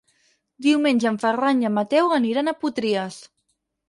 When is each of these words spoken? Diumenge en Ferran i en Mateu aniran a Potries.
Diumenge 0.65 1.07
en 1.09 1.19
Ferran 1.23 1.61
i 1.63 1.67
en 1.69 1.75
Mateu 1.75 2.09
aniran 2.15 2.49
a 2.49 2.55
Potries. 2.65 3.19